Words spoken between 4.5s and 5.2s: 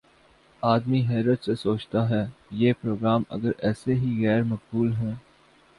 مقبول ہیں